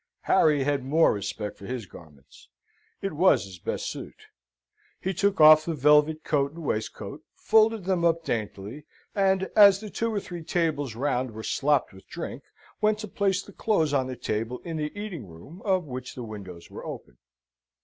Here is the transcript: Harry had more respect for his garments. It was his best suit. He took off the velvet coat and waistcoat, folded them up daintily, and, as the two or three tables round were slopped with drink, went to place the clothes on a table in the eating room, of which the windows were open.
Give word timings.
Harry 0.21 0.63
had 0.63 0.83
more 0.83 1.13
respect 1.13 1.55
for 1.59 1.67
his 1.67 1.85
garments. 1.85 2.49
It 3.03 3.13
was 3.13 3.45
his 3.45 3.59
best 3.59 3.87
suit. 3.87 4.25
He 4.99 5.13
took 5.13 5.39
off 5.39 5.63
the 5.63 5.75
velvet 5.75 6.23
coat 6.23 6.53
and 6.53 6.63
waistcoat, 6.63 7.23
folded 7.35 7.83
them 7.83 8.03
up 8.03 8.23
daintily, 8.23 8.85
and, 9.13 9.51
as 9.55 9.79
the 9.79 9.91
two 9.91 10.11
or 10.11 10.19
three 10.19 10.43
tables 10.43 10.95
round 10.95 11.29
were 11.29 11.43
slopped 11.43 11.93
with 11.93 12.07
drink, 12.07 12.41
went 12.81 12.97
to 12.97 13.07
place 13.07 13.43
the 13.43 13.53
clothes 13.53 13.93
on 13.93 14.09
a 14.09 14.15
table 14.15 14.57
in 14.65 14.77
the 14.77 14.91
eating 14.99 15.27
room, 15.27 15.61
of 15.65 15.85
which 15.85 16.15
the 16.15 16.23
windows 16.23 16.71
were 16.71 16.83
open. 16.83 17.19